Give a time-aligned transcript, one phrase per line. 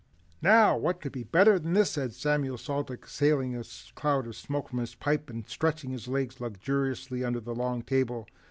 [0.41, 3.63] "Now what could be better than this?" said Samuel Salt exhaling a
[3.93, 8.27] cloud of smoke from his pipe and stretching his legs luxuriously under the long table.